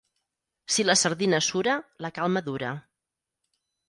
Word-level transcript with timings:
Si 0.75 0.85
la 0.85 0.95
sardina 1.01 1.39
sura, 1.47 1.75
la 2.05 2.11
calma 2.15 2.41
dura. 2.47 2.73